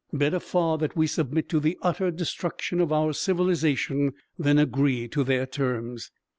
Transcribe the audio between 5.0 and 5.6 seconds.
to their